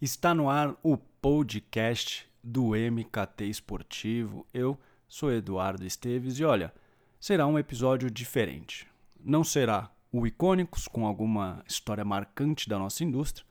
Está 0.00 0.32
no 0.32 0.48
ar 0.48 0.76
o 0.80 0.96
podcast 0.96 2.24
do 2.40 2.68
MKT 2.68 3.46
Esportivo. 3.46 4.46
Eu 4.54 4.78
sou 5.08 5.32
Eduardo 5.32 5.84
Esteves 5.84 6.38
e 6.38 6.44
olha, 6.44 6.72
será 7.18 7.48
um 7.48 7.58
episódio 7.58 8.08
diferente. 8.08 8.86
Não 9.18 9.42
será 9.42 9.90
o 10.12 10.24
Icônicos 10.24 10.86
com 10.86 11.04
alguma 11.04 11.64
história 11.66 12.04
marcante 12.04 12.68
da 12.68 12.78
nossa 12.78 13.02
indústria 13.02 13.44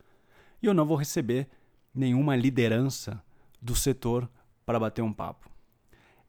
e 0.63 0.67
eu 0.67 0.73
não 0.73 0.85
vou 0.85 0.95
receber 0.95 1.49
nenhuma 1.93 2.33
liderança 2.33 3.21
do 3.61 3.75
setor 3.75 4.29
para 4.65 4.79
bater 4.79 5.01
um 5.01 5.11
papo. 5.11 5.49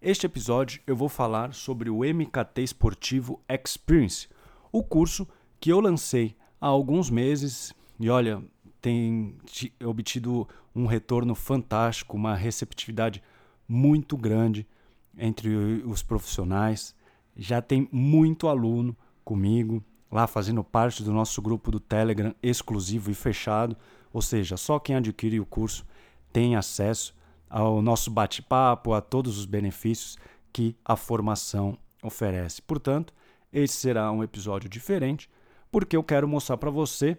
Este 0.02 0.26
episódio 0.26 0.82
eu 0.84 0.96
vou 0.96 1.08
falar 1.08 1.54
sobre 1.54 1.88
o 1.88 2.00
MKT 2.00 2.60
Esportivo 2.60 3.40
Experience, 3.48 4.28
o 4.72 4.82
curso 4.82 5.28
que 5.60 5.70
eu 5.70 5.78
lancei 5.78 6.36
há 6.60 6.66
alguns 6.66 7.08
meses 7.08 7.72
e 8.00 8.08
olha, 8.08 8.42
tem 8.88 9.36
obtido 9.84 10.48
um 10.74 10.86
retorno 10.86 11.34
fantástico, 11.34 12.16
uma 12.16 12.34
receptividade 12.34 13.22
muito 13.68 14.16
grande 14.16 14.66
entre 15.14 15.54
os 15.84 16.02
profissionais. 16.02 16.96
Já 17.36 17.60
tem 17.60 17.86
muito 17.92 18.48
aluno 18.48 18.96
comigo 19.22 19.84
lá 20.10 20.26
fazendo 20.26 20.64
parte 20.64 21.02
do 21.02 21.12
nosso 21.12 21.42
grupo 21.42 21.70
do 21.70 21.78
Telegram 21.78 22.34
exclusivo 22.42 23.10
e 23.10 23.14
fechado, 23.14 23.76
ou 24.10 24.22
seja, 24.22 24.56
só 24.56 24.78
quem 24.78 24.96
adquire 24.96 25.38
o 25.38 25.44
curso 25.44 25.84
tem 26.32 26.56
acesso 26.56 27.14
ao 27.50 27.82
nosso 27.82 28.10
bate-papo, 28.10 28.94
a 28.94 29.02
todos 29.02 29.36
os 29.36 29.44
benefícios 29.44 30.16
que 30.50 30.74
a 30.82 30.96
formação 30.96 31.76
oferece. 32.02 32.62
Portanto, 32.62 33.12
esse 33.52 33.74
será 33.74 34.10
um 34.10 34.24
episódio 34.24 34.66
diferente, 34.66 35.28
porque 35.70 35.94
eu 35.94 36.02
quero 36.02 36.26
mostrar 36.26 36.56
para 36.56 36.70
você 36.70 37.18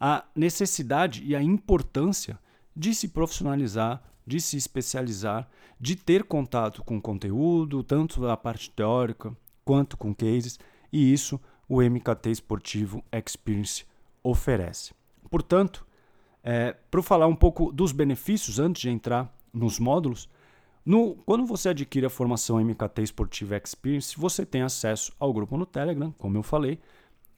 a 0.00 0.24
necessidade 0.34 1.22
e 1.24 1.34
a 1.34 1.42
importância 1.42 2.38
de 2.74 2.94
se 2.94 3.08
profissionalizar, 3.08 4.02
de 4.26 4.40
se 4.40 4.56
especializar, 4.56 5.48
de 5.80 5.96
ter 5.96 6.24
contato 6.24 6.84
com 6.84 7.00
conteúdo, 7.00 7.82
tanto 7.82 8.20
da 8.20 8.36
parte 8.36 8.70
teórica 8.70 9.36
quanto 9.64 9.96
com 9.96 10.14
cases, 10.14 10.58
e 10.92 11.12
isso 11.12 11.40
o 11.68 11.82
MKT 11.82 12.30
Esportivo 12.30 13.04
Experience 13.12 13.84
oferece. 14.22 14.94
Portanto, 15.30 15.86
é, 16.42 16.74
para 16.90 17.02
falar 17.02 17.26
um 17.26 17.36
pouco 17.36 17.70
dos 17.72 17.92
benefícios 17.92 18.58
antes 18.58 18.82
de 18.82 18.90
entrar 18.90 19.32
nos 19.52 19.78
módulos, 19.78 20.28
no, 20.84 21.16
quando 21.26 21.44
você 21.44 21.68
adquire 21.70 22.06
a 22.06 22.10
formação 22.10 22.58
MKT 22.64 23.02
Esportivo 23.02 23.54
Experience, 23.54 24.18
você 24.18 24.46
tem 24.46 24.62
acesso 24.62 25.12
ao 25.18 25.32
grupo 25.32 25.56
no 25.56 25.66
Telegram, 25.66 26.12
como 26.12 26.38
eu 26.38 26.42
falei, 26.42 26.78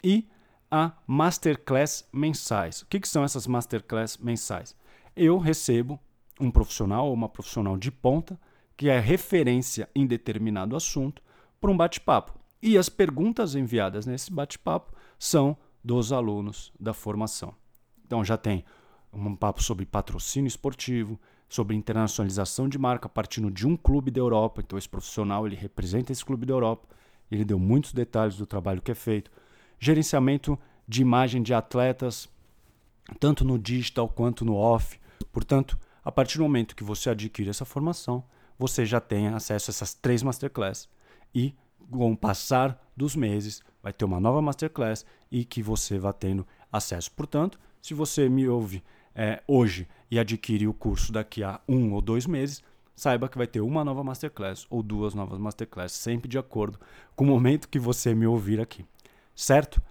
e 0.04 0.28
a 0.70 0.92
masterclass 1.06 2.08
mensais. 2.12 2.82
O 2.82 2.86
que, 2.86 3.00
que 3.00 3.08
são 3.08 3.24
essas 3.24 3.46
masterclass 3.46 4.16
mensais? 4.18 4.76
Eu 5.16 5.38
recebo 5.38 5.98
um 6.38 6.50
profissional 6.50 7.08
ou 7.08 7.14
uma 7.14 7.28
profissional 7.28 7.76
de 7.76 7.90
ponta 7.90 8.40
que 8.76 8.88
é 8.88 8.98
referência 8.98 9.88
em 9.94 10.06
determinado 10.06 10.76
assunto 10.76 11.22
para 11.60 11.70
um 11.70 11.76
bate-papo. 11.76 12.38
E 12.62 12.78
as 12.78 12.88
perguntas 12.88 13.54
enviadas 13.54 14.06
nesse 14.06 14.32
bate-papo 14.32 14.94
são 15.18 15.56
dos 15.82 16.12
alunos 16.12 16.72
da 16.78 16.94
formação. 16.94 17.54
Então 18.06 18.24
já 18.24 18.36
tem 18.36 18.64
um 19.12 19.34
papo 19.34 19.62
sobre 19.62 19.84
patrocínio 19.84 20.48
esportivo, 20.48 21.18
sobre 21.48 21.74
internacionalização 21.74 22.68
de 22.68 22.78
marca 22.78 23.08
partindo 23.08 23.50
de 23.50 23.66
um 23.66 23.76
clube 23.76 24.10
da 24.10 24.20
Europa. 24.20 24.60
Então 24.60 24.78
esse 24.78 24.88
profissional 24.88 25.46
ele 25.46 25.56
representa 25.56 26.12
esse 26.12 26.24
clube 26.24 26.46
da 26.46 26.54
Europa. 26.54 26.88
Ele 27.30 27.44
deu 27.44 27.58
muitos 27.58 27.92
detalhes 27.92 28.36
do 28.36 28.46
trabalho 28.46 28.80
que 28.80 28.92
é 28.92 28.94
feito 28.94 29.30
gerenciamento 29.80 30.58
de 30.86 31.00
imagem 31.00 31.42
de 31.42 31.54
atletas, 31.54 32.28
tanto 33.18 33.44
no 33.44 33.58
digital 33.58 34.08
quanto 34.08 34.44
no 34.44 34.54
off. 34.54 35.00
Portanto, 35.32 35.78
a 36.04 36.12
partir 36.12 36.36
do 36.36 36.44
momento 36.44 36.76
que 36.76 36.84
você 36.84 37.08
adquire 37.08 37.48
essa 37.48 37.64
formação, 37.64 38.22
você 38.58 38.84
já 38.84 39.00
tem 39.00 39.28
acesso 39.28 39.70
a 39.70 39.72
essas 39.72 39.94
três 39.94 40.22
masterclass 40.22 40.86
e 41.34 41.54
com 41.90 42.12
o 42.12 42.16
passar 42.16 42.78
dos 42.94 43.16
meses 43.16 43.62
vai 43.82 43.92
ter 43.92 44.04
uma 44.04 44.20
nova 44.20 44.42
masterclass 44.42 45.06
e 45.30 45.44
que 45.44 45.62
você 45.62 45.98
vai 45.98 46.12
tendo 46.12 46.46
acesso. 46.70 47.10
Portanto, 47.12 47.58
se 47.80 47.94
você 47.94 48.28
me 48.28 48.46
ouve 48.46 48.84
é, 49.14 49.42
hoje 49.48 49.88
e 50.10 50.18
adquire 50.18 50.68
o 50.68 50.74
curso 50.74 51.10
daqui 51.10 51.42
a 51.42 51.58
um 51.66 51.94
ou 51.94 52.02
dois 52.02 52.26
meses, 52.26 52.62
saiba 52.94 53.28
que 53.28 53.38
vai 53.38 53.46
ter 53.46 53.62
uma 53.62 53.82
nova 53.82 54.04
masterclass 54.04 54.66
ou 54.68 54.82
duas 54.82 55.14
novas 55.14 55.38
masterclass, 55.38 55.92
sempre 55.92 56.28
de 56.28 56.38
acordo 56.38 56.78
com 57.16 57.24
o 57.24 57.26
momento 57.26 57.68
que 57.68 57.78
você 57.78 58.14
me 58.14 58.26
ouvir 58.26 58.60
aqui 58.60 58.84
certo? 59.40 59.82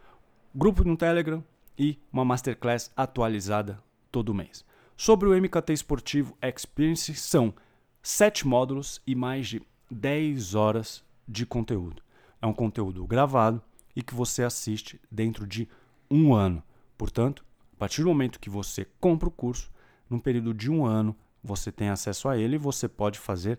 Grupo 0.54 0.84
no 0.84 0.96
Telegram 0.96 1.44
e 1.78 1.98
uma 2.14 2.24
masterclass 2.24 2.92
atualizada 2.96 3.82
todo 4.12 4.34
mês. 4.34 4.64
Sobre 4.96 5.28
o 5.28 5.36
MKT 5.36 5.74
Esportivo 5.74 6.38
Experience, 6.42 7.16
são 7.16 7.54
sete 8.02 8.46
módulos 8.48 9.02
e 9.08 9.16
mais 9.16 9.48
de 9.48 9.62
10 9.90 10.54
horas 10.54 11.04
de 11.28 11.46
conteúdo. 11.48 12.04
É 12.40 12.46
um 12.46 12.54
conteúdo 12.54 13.06
gravado 13.08 13.62
e 13.96 14.04
que 14.04 14.14
você 14.14 14.44
assiste 14.44 15.02
dentro 15.10 15.48
de 15.48 15.68
um 16.12 16.34
ano. 16.34 16.62
Portanto, 16.96 17.44
a 17.74 17.78
partir 17.78 18.04
do 18.04 18.10
momento 18.10 18.40
que 18.40 18.50
você 18.50 18.86
compra 19.00 19.30
o 19.30 19.32
curso, 19.32 19.72
num 20.08 20.20
período 20.20 20.54
de 20.54 20.70
um 20.70 20.86
ano, 20.86 21.16
você 21.44 21.72
tem 21.72 21.90
acesso 21.90 22.30
a 22.30 22.38
ele 22.38 22.56
e 22.56 22.60
você 22.60 22.88
pode 22.88 23.18
fazer 23.18 23.58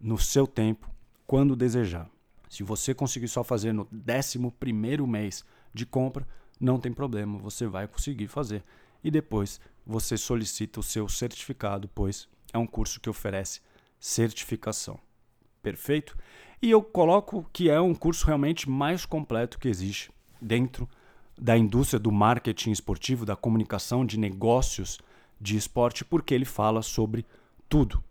no 0.00 0.18
seu 0.18 0.46
tempo, 0.46 0.88
quando 1.26 1.56
desejar. 1.56 2.08
Se 2.52 2.62
você 2.62 2.92
conseguir 2.92 3.28
só 3.28 3.42
fazer 3.42 3.72
no 3.72 3.88
11 4.06 4.38
mês 5.06 5.42
de 5.72 5.86
compra, 5.86 6.28
não 6.60 6.78
tem 6.78 6.92
problema, 6.92 7.38
você 7.38 7.66
vai 7.66 7.88
conseguir 7.88 8.26
fazer. 8.28 8.62
E 9.02 9.10
depois 9.10 9.58
você 9.86 10.18
solicita 10.18 10.78
o 10.78 10.82
seu 10.82 11.08
certificado, 11.08 11.88
pois 11.94 12.28
é 12.52 12.58
um 12.58 12.66
curso 12.66 13.00
que 13.00 13.08
oferece 13.08 13.62
certificação. 13.98 15.00
Perfeito? 15.62 16.14
E 16.60 16.70
eu 16.70 16.82
coloco 16.82 17.48
que 17.54 17.70
é 17.70 17.80
um 17.80 17.94
curso 17.94 18.26
realmente 18.26 18.68
mais 18.68 19.06
completo 19.06 19.58
que 19.58 19.66
existe 19.66 20.10
dentro 20.38 20.86
da 21.40 21.56
indústria 21.56 21.98
do 21.98 22.12
marketing 22.12 22.72
esportivo, 22.72 23.24
da 23.24 23.34
comunicação 23.34 24.04
de 24.04 24.18
negócios 24.18 25.00
de 25.40 25.56
esporte, 25.56 26.04
porque 26.04 26.34
ele 26.34 26.44
fala 26.44 26.82
sobre 26.82 27.24
tudo. 27.66 28.04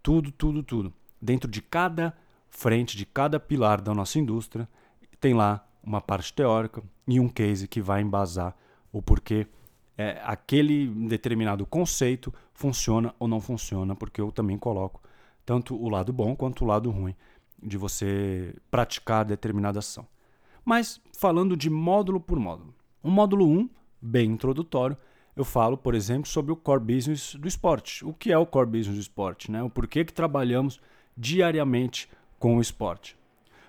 Tudo, 0.00 0.30
tudo, 0.30 0.62
tudo. 0.62 0.94
Dentro 1.20 1.50
de 1.50 1.60
cada 1.60 2.16
frente 2.52 2.96
de 2.96 3.04
cada 3.06 3.40
pilar 3.40 3.80
da 3.80 3.94
nossa 3.94 4.18
indústria, 4.18 4.68
tem 5.18 5.34
lá 5.34 5.66
uma 5.82 6.00
parte 6.00 6.32
teórica 6.32 6.82
e 7.08 7.18
um 7.18 7.28
case 7.28 7.66
que 7.66 7.80
vai 7.80 8.02
embasar 8.02 8.54
o 8.92 9.02
porquê 9.02 9.48
é, 9.96 10.20
aquele 10.22 10.86
determinado 11.08 11.66
conceito 11.66 12.32
funciona 12.52 13.14
ou 13.18 13.26
não 13.26 13.40
funciona, 13.40 13.96
porque 13.96 14.20
eu 14.20 14.30
também 14.30 14.58
coloco 14.58 15.02
tanto 15.44 15.74
o 15.74 15.88
lado 15.88 16.12
bom 16.12 16.36
quanto 16.36 16.64
o 16.64 16.66
lado 16.68 16.90
ruim 16.90 17.16
de 17.60 17.76
você 17.76 18.54
praticar 18.70 19.24
determinada 19.24 19.78
ação. 19.78 20.06
Mas 20.64 21.00
falando 21.18 21.56
de 21.56 21.68
módulo 21.70 22.20
por 22.20 22.38
módulo. 22.38 22.74
O 23.02 23.10
módulo 23.10 23.48
1, 23.48 23.68
bem 24.00 24.30
introdutório, 24.30 24.96
eu 25.34 25.44
falo, 25.44 25.76
por 25.76 25.94
exemplo, 25.94 26.28
sobre 26.28 26.52
o 26.52 26.56
core 26.56 26.80
business 26.80 27.34
do 27.34 27.48
esporte. 27.48 28.04
O 28.04 28.12
que 28.12 28.30
é 28.30 28.38
o 28.38 28.46
core 28.46 28.66
business 28.66 28.96
do 28.96 29.00
esporte? 29.00 29.50
Né? 29.50 29.62
O 29.62 29.70
porquê 29.70 30.04
que 30.04 30.12
trabalhamos 30.12 30.80
diariamente 31.16 32.08
com 32.42 32.56
o 32.56 32.60
esporte. 32.60 33.16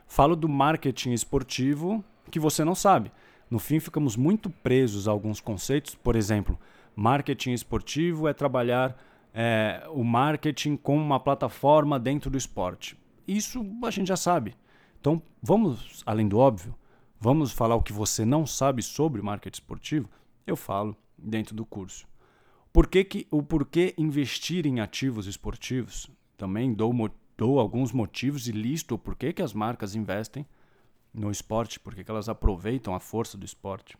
Falo 0.07 0.35
do 0.35 0.49
marketing 0.49 1.11
esportivo 1.11 2.03
que 2.31 2.39
você 2.39 2.65
não 2.65 2.73
sabe. 2.73 3.11
No 3.47 3.59
fim, 3.59 3.79
ficamos 3.79 4.17
muito 4.17 4.49
presos 4.49 5.07
a 5.07 5.11
alguns 5.11 5.39
conceitos. 5.39 5.93
Por 5.93 6.15
exemplo, 6.15 6.57
marketing 6.95 7.51
esportivo 7.51 8.27
é 8.27 8.33
trabalhar 8.33 8.97
é, 9.31 9.83
o 9.91 10.03
marketing 10.03 10.75
como 10.75 10.99
uma 10.99 11.19
plataforma 11.19 11.99
dentro 11.99 12.31
do 12.31 12.37
esporte. 12.37 12.97
Isso 13.27 13.63
a 13.85 13.91
gente 13.91 14.07
já 14.07 14.17
sabe. 14.17 14.55
Então, 14.99 15.21
vamos 15.39 16.01
além 16.03 16.27
do 16.27 16.39
óbvio. 16.39 16.73
Vamos 17.19 17.51
falar 17.51 17.75
o 17.75 17.83
que 17.83 17.93
você 17.93 18.25
não 18.25 18.43
sabe 18.43 18.81
sobre 18.81 19.21
marketing 19.21 19.53
esportivo? 19.53 20.09
Eu 20.47 20.55
falo 20.55 20.97
dentro 21.15 21.55
do 21.55 21.63
curso. 21.63 22.07
Por 22.73 22.87
que 22.87 23.03
que, 23.03 23.27
o 23.29 23.43
porquê 23.43 23.93
investir 23.99 24.65
em 24.65 24.79
ativos 24.79 25.27
esportivos? 25.27 26.09
Também 26.35 26.73
dou 26.73 26.91
dou 27.37 27.59
alguns 27.59 27.91
motivos 27.91 28.47
e 28.47 28.51
listo 28.51 28.97
por 28.97 29.15
que, 29.15 29.33
que 29.33 29.41
as 29.41 29.53
marcas 29.53 29.95
investem 29.95 30.45
no 31.13 31.29
esporte, 31.29 31.79
por 31.79 31.93
que, 31.93 32.03
que 32.03 32.11
elas 32.11 32.29
aproveitam 32.29 32.95
a 32.95 32.99
força 32.99 33.37
do 33.37 33.45
esporte. 33.45 33.97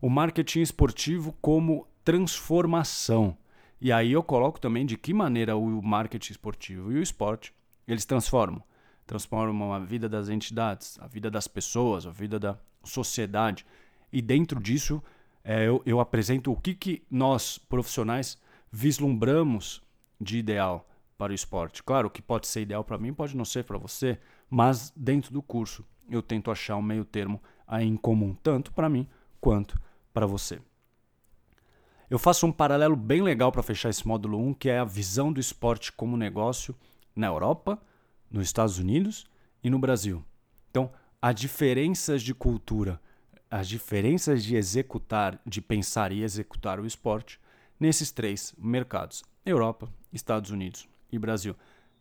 O 0.00 0.08
marketing 0.08 0.60
esportivo 0.60 1.34
como 1.40 1.86
transformação. 2.04 3.36
E 3.80 3.92
aí 3.92 4.12
eu 4.12 4.22
coloco 4.22 4.60
também 4.60 4.86
de 4.86 4.96
que 4.96 5.12
maneira 5.12 5.56
o 5.56 5.82
marketing 5.82 6.32
esportivo 6.32 6.92
e 6.92 6.96
o 6.96 7.02
esporte 7.02 7.52
eles 7.86 8.04
transformam. 8.04 8.62
Transformam 9.06 9.72
a 9.72 9.78
vida 9.78 10.08
das 10.08 10.28
entidades, 10.28 10.98
a 11.00 11.06
vida 11.06 11.30
das 11.30 11.46
pessoas, 11.46 12.06
a 12.06 12.10
vida 12.10 12.38
da 12.38 12.58
sociedade. 12.82 13.64
E 14.12 14.22
dentro 14.22 14.60
disso 14.60 15.02
é, 15.44 15.66
eu, 15.66 15.82
eu 15.86 16.00
apresento 16.00 16.50
o 16.50 16.56
que, 16.56 16.74
que 16.74 17.02
nós, 17.10 17.58
profissionais, 17.58 18.38
vislumbramos 18.72 19.82
de 20.20 20.38
ideal 20.38 20.88
para 21.16 21.32
o 21.32 21.34
esporte. 21.34 21.82
Claro 21.82 22.10
que 22.10 22.22
pode 22.22 22.46
ser 22.46 22.62
ideal 22.62 22.84
para 22.84 22.98
mim, 22.98 23.12
pode 23.12 23.36
não 23.36 23.44
ser 23.44 23.64
para 23.64 23.78
você, 23.78 24.18
mas 24.48 24.92
dentro 24.96 25.32
do 25.32 25.42
curso 25.42 25.84
eu 26.08 26.22
tento 26.22 26.50
achar 26.50 26.76
um 26.76 26.82
meio 26.82 27.04
termo 27.04 27.42
aí 27.66 27.86
em 27.86 27.96
comum, 27.96 28.34
tanto 28.34 28.72
para 28.72 28.88
mim 28.88 29.08
quanto 29.40 29.78
para 30.12 30.26
você. 30.26 30.60
eu 32.08 32.18
faço 32.18 32.46
um 32.46 32.52
paralelo 32.52 32.94
bem 32.94 33.20
legal 33.20 33.50
para 33.50 33.62
fechar 33.62 33.90
esse 33.90 34.06
módulo 34.06 34.38
1, 34.38 34.54
que 34.54 34.68
é 34.68 34.78
a 34.78 34.84
visão 34.84 35.32
do 35.32 35.40
esporte 35.40 35.90
como 35.90 36.16
negócio 36.16 36.74
na 37.14 37.26
Europa, 37.26 37.80
nos 38.30 38.46
Estados 38.46 38.78
Unidos 38.78 39.26
e 39.62 39.68
no 39.68 39.78
Brasil. 39.78 40.24
Então, 40.70 40.90
as 41.20 41.34
diferenças 41.34 42.22
de 42.22 42.32
cultura, 42.32 43.00
as 43.50 43.68
diferenças 43.68 44.44
de 44.44 44.54
executar, 44.54 45.40
de 45.44 45.60
pensar 45.60 46.12
e 46.12 46.22
executar 46.22 46.78
o 46.78 46.86
esporte 46.86 47.40
nesses 47.78 48.12
três 48.12 48.54
mercados: 48.56 49.24
Europa, 49.44 49.92
Estados 50.12 50.50
Unidos 50.50 50.88
e 51.10 51.18
Brasil. 51.18 51.54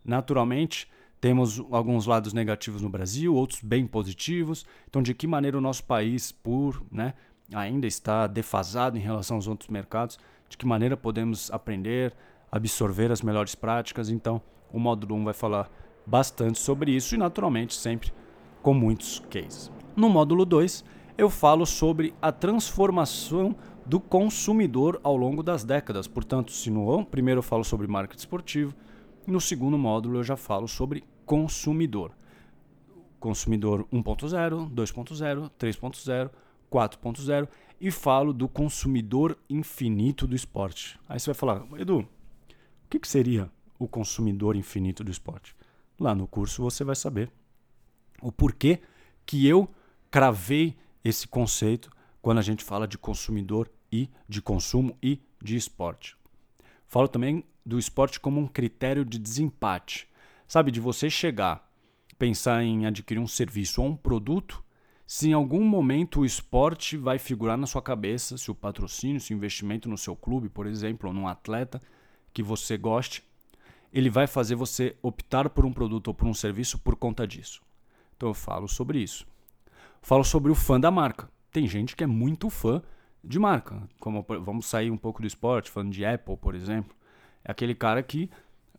Naturalmente, 0.04 0.88
temos 1.20 1.60
alguns 1.72 2.06
lados 2.06 2.34
negativos 2.34 2.82
no 2.82 2.90
Brasil, 2.90 3.34
outros 3.34 3.62
bem 3.62 3.88
positivos. 3.88 4.66
Então, 4.88 5.02
de 5.02 5.14
que 5.14 5.26
maneira 5.26 5.58
o 5.58 5.62
nosso 5.62 5.84
país, 5.84 6.32
por 6.32 6.84
né, 6.92 7.14
ainda 7.54 7.88
está 7.88 8.28
defasado 8.28 8.98
em 8.98 9.02
relação 9.02 9.38
aos 9.38 9.48
outros 9.48 9.70
mercados, 9.70 10.20
de 10.48 10.58
que 10.58 10.66
maneira 10.66 10.96
podemos 10.96 11.50
aprender, 11.52 12.14
absorver 12.52 13.12
as 13.12 13.22
melhores 13.22 13.56
práticas? 13.56 14.10
Então, 14.10 14.42
o 14.72 14.80
módulo 14.80 15.16
1 15.16 15.24
vai 15.24 15.34
falar 15.34 15.72
bastante 16.06 16.60
sobre 16.60 16.92
isso 16.92 17.16
e, 17.16 17.18
naturalmente, 17.18 17.74
sempre 17.74 18.14
com 18.62 18.74
muitos 18.74 19.20
cases. 19.30 19.72
No 19.96 20.10
módulo 20.10 20.46
2, 20.46 20.84
eu 21.18 21.30
falo 21.30 21.66
sobre 21.66 22.14
a 22.22 22.32
transformação 22.32 23.56
do 23.86 24.00
consumidor 24.00 25.00
ao 25.04 25.16
longo 25.16 25.42
das 25.42 25.64
décadas. 25.64 26.08
Portanto, 26.08 26.52
se 26.52 26.70
no 26.70 27.06
primeiro 27.06 27.40
eu 27.40 27.44
falo 27.44 27.64
sobre 27.64 27.88
marketing 27.88 28.20
esportivo, 28.20 28.76
no 29.32 29.42
segundo 29.42 29.78
módulo 29.78 30.20
eu 30.20 30.24
já 30.24 30.38
falo 30.38 30.68
sobre 30.68 31.04
consumidor. 31.26 32.12
Consumidor 33.20 33.88
1.0, 33.92 34.72
2.0, 34.72 35.52
3.0, 35.58 36.30
4.0 36.72 37.48
e 37.80 37.92
falo 37.92 38.34
do 38.34 38.48
consumidor 38.48 39.38
infinito 39.50 40.28
do 40.28 40.36
esporte. 40.36 41.00
Aí 41.08 41.20
você 41.20 41.28
vai 41.28 41.36
falar, 41.36 41.66
Edu, 41.80 42.00
o 42.00 42.08
que, 42.90 43.00
que 43.00 43.08
seria 43.08 43.50
o 43.80 43.88
consumidor 43.88 44.56
infinito 44.56 45.04
do 45.04 45.12
esporte? 45.12 45.56
Lá 46.00 46.14
no 46.14 46.28
curso 46.28 46.62
você 46.62 46.84
vai 46.84 46.96
saber 46.96 47.32
o 48.22 48.32
porquê 48.32 48.80
que 49.26 49.48
eu 49.48 49.68
cravei 50.12 50.76
esse 51.04 51.28
conceito 51.28 51.90
quando 52.22 52.38
a 52.40 52.42
gente 52.42 52.64
fala 52.64 52.88
de 52.88 52.98
consumidor 52.98 53.70
e 53.92 54.10
de 54.28 54.42
consumo 54.42 54.98
e 55.02 55.22
de 55.42 55.56
esporte. 55.56 56.16
Falo 56.88 57.08
também 57.08 57.44
do 57.66 57.80
esporte 57.80 58.20
como 58.20 58.40
um 58.40 58.48
critério 58.48 59.04
de 59.04 59.18
desempate. 59.18 60.08
Sabe, 60.48 60.70
de 60.72 60.80
você 60.80 61.10
chegar, 61.10 61.68
pensar 62.20 62.64
em 62.64 62.86
adquirir 62.86 63.20
um 63.20 63.28
serviço 63.28 63.82
ou 63.82 63.88
um 63.88 63.96
produto, 63.96 64.64
se 65.08 65.30
em 65.30 65.34
algum 65.34 65.64
momento 65.64 66.22
o 66.22 66.26
esporte 66.26 66.98
vai 66.98 67.20
figurar 67.20 67.58
na 67.58 67.68
sua 67.68 67.82
cabeça, 67.82 68.38
se 68.38 68.50
o 68.50 68.56
patrocínio, 68.56 69.20
se 69.20 69.34
o 69.34 69.36
investimento 69.36 69.90
no 69.90 69.98
seu 69.98 70.16
clube, 70.16 70.50
por 70.50 70.66
exemplo, 70.66 71.10
ou 71.10 71.14
num 71.14 71.28
atleta 71.28 71.82
que 72.34 72.44
você 72.44 72.78
goste, 72.78 73.24
ele 73.94 74.10
vai 74.10 74.28
fazer 74.28 74.56
você 74.56 74.96
optar 75.02 75.50
por 75.50 75.66
um 75.66 75.72
produto 75.72 76.10
ou 76.10 76.14
por 76.14 76.28
um 76.28 76.34
serviço 76.34 76.78
por 76.80 76.96
conta 76.96 77.26
disso. 77.26 77.62
Então 78.18 78.30
eu 78.30 78.34
falo 78.34 78.68
sobre 78.68 79.00
isso. 79.00 79.26
Falo 80.02 80.24
sobre 80.24 80.52
o 80.52 80.56
fã 80.56 80.80
da 80.80 80.92
marca. 80.92 81.30
Tem 81.52 81.68
gente 81.68 81.96
que 81.96 82.04
é 82.04 82.08
muito 82.08 82.50
fã 82.50 82.82
de 83.24 83.40
marca. 83.40 83.88
Como 84.00 84.26
vamos 84.42 84.66
sair 84.66 84.92
um 84.92 84.98
pouco 84.98 85.22
do 85.22 85.28
esporte, 85.28 85.72
falando 85.72 85.92
de 85.92 86.06
Apple, 86.06 86.38
por 86.38 86.56
exemplo. 86.56 86.96
É 87.46 87.52
aquele 87.52 87.76
cara 87.76 88.02
que 88.02 88.30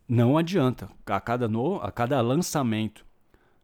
não 0.08 0.36
adianta. 0.36 0.90
A 1.06 1.20
cada, 1.20 1.48
no, 1.48 1.76
a 1.76 1.90
cada 1.92 2.20
lançamento 2.20 3.06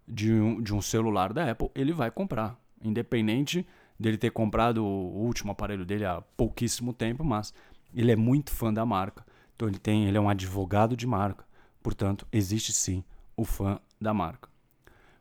de 0.06 0.32
um, 0.32 0.62
de 0.62 0.72
um 0.72 0.80
celular 0.80 1.32
da 1.32 1.50
Apple, 1.50 1.70
ele 1.74 1.92
vai 1.92 2.10
comprar. 2.10 2.56
Independente 2.82 3.66
dele 3.98 4.16
ter 4.16 4.30
comprado 4.30 4.84
o 4.84 5.24
último 5.24 5.52
aparelho 5.52 5.84
dele 5.84 6.04
há 6.04 6.22
pouquíssimo 6.36 6.92
tempo, 6.92 7.24
mas 7.24 7.52
ele 7.94 8.12
é 8.12 8.16
muito 8.16 8.52
fã 8.52 8.72
da 8.72 8.86
marca. 8.86 9.26
Então 9.54 9.68
ele 9.68 9.78
tem, 9.78 10.06
ele 10.06 10.16
é 10.16 10.20
um 10.20 10.28
advogado 10.28 10.96
de 10.96 11.06
marca. 11.06 11.44
Portanto, 11.82 12.26
existe 12.32 12.72
sim 12.72 13.04
o 13.36 13.44
fã 13.44 13.78
da 14.00 14.14
marca. 14.14 14.48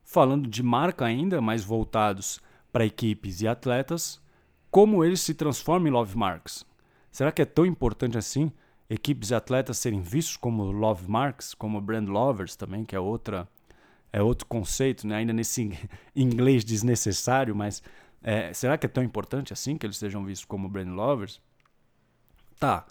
Falando 0.03 0.49
de 0.49 0.63
marca 0.63 1.05
ainda, 1.05 1.41
mais 1.41 1.63
voltados 1.63 2.39
para 2.71 2.85
equipes 2.85 3.41
e 3.41 3.47
atletas, 3.47 4.21
como 4.69 5.03
eles 5.03 5.21
se 5.21 5.33
transformam 5.33 5.87
em 5.87 5.91
love 5.91 6.17
marks. 6.17 6.65
Será 7.11 7.31
que 7.31 7.41
é 7.41 7.45
tão 7.45 7.65
importante 7.65 8.17
assim 8.17 8.51
equipes 8.91 9.29
e 9.29 9.35
atletas 9.35 9.77
serem 9.77 10.01
vistos 10.01 10.35
como 10.35 10.65
love 10.65 11.09
marks, 11.09 11.53
como 11.53 11.79
brand 11.79 12.09
lovers 12.09 12.57
também, 12.57 12.83
que 12.83 12.93
é 12.93 12.99
outra 12.99 13.47
é 14.11 14.21
outro 14.21 14.45
conceito, 14.45 15.07
né? 15.07 15.15
ainda 15.15 15.31
nesse 15.31 15.71
inglês 16.13 16.65
desnecessário, 16.65 17.55
mas 17.55 17.81
é, 18.21 18.51
será 18.51 18.77
que 18.77 18.85
é 18.85 18.89
tão 18.89 19.01
importante 19.01 19.53
assim 19.53 19.77
que 19.77 19.85
eles 19.85 19.95
sejam 19.95 20.25
vistos 20.25 20.43
como 20.43 20.67
brand 20.67 20.89
lovers? 20.89 21.39
Tá. 22.59 22.85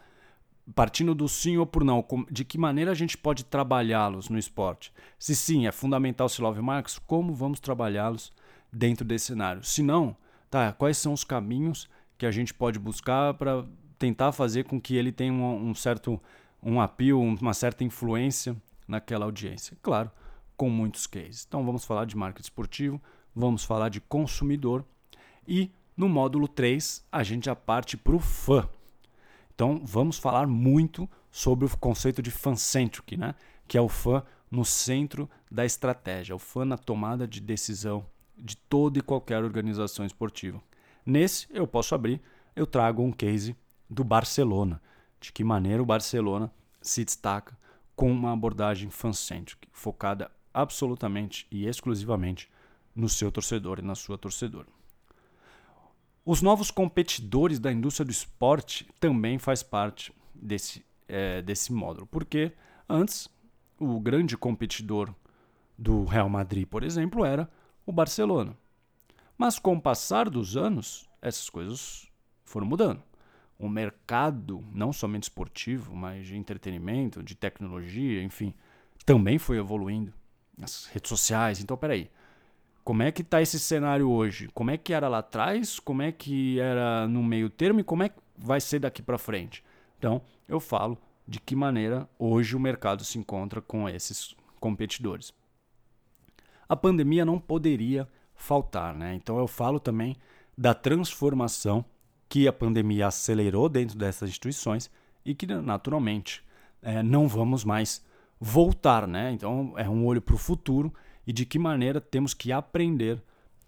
Partindo 0.74 1.14
do 1.14 1.28
sim 1.28 1.58
ou 1.58 1.66
por 1.66 1.84
não, 1.84 2.02
de 2.30 2.46
que 2.46 2.56
maneira 2.56 2.92
a 2.92 2.94
gente 2.94 3.18
pode 3.18 3.44
trabalhá-los 3.44 4.30
no 4.30 4.38
esporte? 4.38 4.94
Se 5.18 5.36
sim, 5.36 5.66
é 5.66 5.72
fundamental 5.72 6.30
se 6.30 6.40
love 6.40 6.62
marks, 6.62 6.98
como 6.98 7.34
vamos 7.34 7.60
trabalhá-los 7.60 8.32
dentro 8.72 9.04
desse 9.04 9.26
cenário? 9.26 9.62
Se 9.62 9.82
não, 9.82 10.16
tá, 10.50 10.72
quais 10.72 10.96
são 10.96 11.12
os 11.12 11.24
caminhos 11.24 11.90
que 12.16 12.24
a 12.24 12.30
gente 12.30 12.54
pode 12.54 12.78
buscar 12.78 13.34
para 13.34 13.66
tentar 14.00 14.32
fazer 14.32 14.64
com 14.64 14.80
que 14.80 14.96
ele 14.96 15.12
tenha 15.12 15.30
um, 15.30 15.68
um 15.68 15.74
certo 15.74 16.18
um 16.62 16.80
apelo, 16.80 17.20
uma 17.20 17.54
certa 17.54 17.84
influência 17.84 18.56
naquela 18.88 19.26
audiência? 19.26 19.76
Claro, 19.82 20.10
com 20.56 20.70
muitos 20.70 21.06
cases. 21.06 21.44
Então 21.46 21.64
vamos 21.64 21.84
falar 21.84 22.06
de 22.06 22.16
marketing 22.16 22.46
esportivo, 22.46 23.00
vamos 23.34 23.62
falar 23.62 23.90
de 23.90 24.00
consumidor 24.00 24.84
e 25.46 25.70
no 25.94 26.08
módulo 26.08 26.48
3 26.48 27.04
a 27.12 27.22
gente 27.22 27.44
já 27.44 27.54
parte 27.54 27.96
para 27.96 28.16
o 28.16 28.18
fã. 28.18 28.66
Então 29.54 29.82
vamos 29.84 30.18
falar 30.18 30.46
muito 30.46 31.08
sobre 31.30 31.66
o 31.66 31.76
conceito 31.76 32.22
de 32.22 32.30
fan-centric, 32.30 33.18
né? 33.18 33.34
que 33.68 33.76
é 33.76 33.80
o 33.82 33.88
fã 33.88 34.22
no 34.50 34.64
centro 34.64 35.28
da 35.50 35.64
estratégia, 35.64 36.34
o 36.34 36.38
fã 36.38 36.64
na 36.64 36.78
tomada 36.78 37.28
de 37.28 37.40
decisão 37.40 38.06
de 38.36 38.56
toda 38.56 38.98
e 38.98 39.02
qualquer 39.02 39.44
organização 39.44 40.06
esportiva. 40.06 40.60
Nesse 41.04 41.46
eu 41.50 41.66
posso 41.66 41.94
abrir, 41.94 42.20
eu 42.56 42.66
trago 42.66 43.02
um 43.02 43.12
case 43.12 43.54
do 43.90 44.04
Barcelona, 44.04 44.80
de 45.20 45.32
que 45.32 45.42
maneira 45.42 45.82
o 45.82 45.86
Barcelona 45.86 46.50
se 46.80 47.04
destaca 47.04 47.58
com 47.96 48.10
uma 48.10 48.32
abordagem 48.32 48.88
fan-centric, 48.88 49.68
focada 49.72 50.30
absolutamente 50.54 51.46
e 51.50 51.66
exclusivamente 51.66 52.48
no 52.94 53.08
seu 53.08 53.30
torcedor 53.30 53.80
e 53.80 53.82
na 53.82 53.94
sua 53.94 54.16
torcedora. 54.16 54.68
Os 56.24 56.40
novos 56.40 56.70
competidores 56.70 57.58
da 57.58 57.72
indústria 57.72 58.04
do 58.04 58.10
esporte 58.10 58.88
também 59.00 59.38
faz 59.38 59.62
parte 59.62 60.12
desse, 60.34 60.84
é, 61.08 61.42
desse 61.42 61.72
módulo, 61.72 62.06
porque 62.06 62.52
antes 62.88 63.28
o 63.78 63.98
grande 63.98 64.36
competidor 64.36 65.14
do 65.76 66.04
Real 66.04 66.28
Madrid, 66.28 66.66
por 66.66 66.82
exemplo, 66.84 67.24
era 67.24 67.50
o 67.84 67.92
Barcelona. 67.92 68.56
Mas 69.36 69.58
com 69.58 69.74
o 69.74 69.80
passar 69.80 70.28
dos 70.28 70.56
anos, 70.56 71.08
essas 71.22 71.48
coisas 71.48 72.06
foram 72.44 72.66
mudando. 72.66 73.02
O 73.60 73.68
mercado, 73.68 74.64
não 74.72 74.92
somente 74.92 75.24
esportivo, 75.24 75.94
mas 75.94 76.26
de 76.26 76.36
entretenimento, 76.36 77.22
de 77.22 77.34
tecnologia, 77.34 78.22
enfim, 78.22 78.54
também 79.04 79.38
foi 79.38 79.58
evoluindo 79.58 80.12
as 80.60 80.86
redes 80.86 81.08
sociais. 81.08 81.60
Então, 81.60 81.76
peraí. 81.76 82.10
Como 82.82 83.02
é 83.02 83.12
que 83.12 83.20
está 83.20 83.42
esse 83.42 83.58
cenário 83.58 84.10
hoje? 84.10 84.48
Como 84.54 84.70
é 84.70 84.78
que 84.78 84.94
era 84.94 85.06
lá 85.06 85.18
atrás? 85.18 85.78
Como 85.78 86.00
é 86.00 86.10
que 86.10 86.58
era 86.58 87.06
no 87.06 87.22
meio 87.22 87.50
termo? 87.50 87.80
E 87.80 87.84
como 87.84 88.02
é 88.02 88.08
que 88.08 88.18
vai 88.36 88.60
ser 88.60 88.78
daqui 88.78 89.02
para 89.02 89.18
frente? 89.18 89.62
Então, 89.98 90.22
eu 90.48 90.58
falo 90.58 90.98
de 91.28 91.38
que 91.38 91.54
maneira 91.54 92.08
hoje 92.18 92.56
o 92.56 92.60
mercado 92.60 93.04
se 93.04 93.18
encontra 93.18 93.60
com 93.60 93.86
esses 93.86 94.34
competidores. 94.58 95.32
A 96.68 96.74
pandemia 96.74 97.24
não 97.24 97.38
poderia 97.38 98.08
faltar, 98.34 98.94
né? 98.94 99.14
Então 99.14 99.38
eu 99.38 99.46
falo 99.46 99.78
também 99.78 100.16
da 100.56 100.74
transformação 100.74 101.84
que 102.30 102.46
a 102.46 102.52
pandemia 102.52 103.08
acelerou 103.08 103.68
dentro 103.68 103.98
dessas 103.98 104.30
instituições 104.30 104.88
e 105.24 105.34
que 105.34 105.46
naturalmente 105.46 106.44
é, 106.80 107.02
não 107.02 107.26
vamos 107.26 107.64
mais 107.64 108.02
voltar, 108.38 109.08
né? 109.08 109.32
Então 109.32 109.74
é 109.76 109.88
um 109.88 110.06
olho 110.06 110.22
para 110.22 110.36
o 110.36 110.38
futuro 110.38 110.94
e 111.26 111.32
de 111.32 111.44
que 111.44 111.58
maneira 111.58 112.00
temos 112.00 112.32
que 112.32 112.52
aprender 112.52 113.20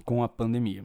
com 0.04 0.22
a 0.22 0.28
pandemia. 0.28 0.84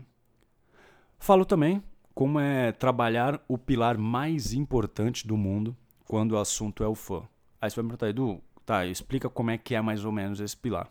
Falo 1.20 1.46
também 1.46 1.84
como 2.16 2.40
é 2.40 2.72
trabalhar 2.72 3.40
o 3.48 3.60
pilar 3.60 3.96
mais 3.96 4.54
importante 4.54 5.28
do 5.28 5.38
mundo 5.38 5.78
quando 6.06 6.32
o 6.32 6.40
assunto 6.40 6.84
é 6.84 6.88
o 6.88 6.96
fã. 6.96 7.28
Aí 7.62 7.70
você 7.70 7.76
vai 7.76 7.84
me 7.84 7.90
perguntar, 7.90 8.10
Edu, 8.10 8.42
tá, 8.66 8.88
explica 8.88 9.30
como 9.30 9.52
é 9.52 9.58
que 9.58 9.76
é 9.76 9.82
mais 9.82 10.04
ou 10.04 10.12
menos 10.12 10.40
esse 10.40 10.58
pilar. 10.58 10.90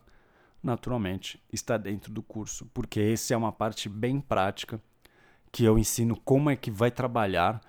Naturalmente, 0.63 1.43
está 1.51 1.75
dentro 1.75 2.13
do 2.13 2.23
curso, 2.23 2.65
porque 2.73 3.01
esse 3.01 3.33
é 3.33 3.37
uma 3.37 3.51
parte 3.51 3.89
bem 3.89 4.21
prática 4.21 4.81
que 5.57 5.65
eu 5.65 5.75
ensino 5.75 6.15
como 6.23 6.51
é 6.51 6.55
que 6.55 6.69
vai 6.69 6.91
trabalhar 6.91 7.59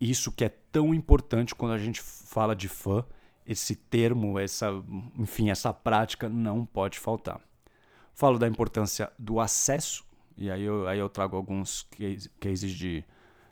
isso 0.00 0.32
que 0.32 0.42
é 0.42 0.48
tão 0.48 0.94
importante 0.94 1.54
quando 1.54 1.72
a 1.72 1.78
gente 1.78 2.00
fala 2.00 2.56
de 2.56 2.66
fã 2.66 3.04
esse 3.46 3.76
termo, 3.76 4.38
essa, 4.38 4.70
enfim, 5.18 5.50
essa 5.50 5.70
prática 5.70 6.30
não 6.30 6.64
pode 6.64 6.98
faltar. 6.98 7.38
Falo 8.14 8.38
da 8.38 8.48
importância 8.48 9.12
do 9.18 9.38
acesso, 9.38 10.02
e 10.34 10.50
aí 10.50 10.62
eu, 10.62 10.88
aí 10.88 10.98
eu 10.98 11.10
trago 11.10 11.36
alguns 11.36 11.86
cases 12.40 12.72
de, 12.72 13.04